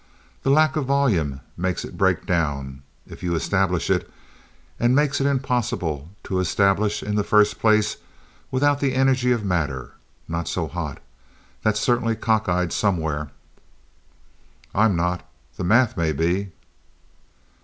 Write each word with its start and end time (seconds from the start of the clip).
The 0.41 0.49
lack 0.49 0.75
of 0.75 0.85
volume 0.85 1.41
makes 1.55 1.85
it 1.85 1.95
break 1.95 2.25
down, 2.25 2.81
if 3.05 3.21
you 3.21 3.35
establish 3.35 3.87
it, 3.91 4.09
and 4.79 4.95
makes 4.95 5.21
it 5.21 5.27
impossible 5.27 6.09
to 6.23 6.39
establish 6.39 7.03
in 7.03 7.13
the 7.17 7.23
first 7.23 7.59
place 7.59 7.97
without 8.49 8.79
the 8.79 8.95
energy 8.95 9.31
of 9.31 9.45
matter. 9.45 9.91
Not 10.27 10.47
so 10.47 10.67
hot. 10.67 10.97
That's 11.61 11.79
certainly 11.79 12.15
cock 12.15 12.49
eyed 12.49 12.73
somewhere." 12.73 13.29
"I'm 14.73 14.95
not. 14.95 15.23
The 15.57 15.63
math 15.63 15.95
may 15.95 16.13
be." 16.13 16.51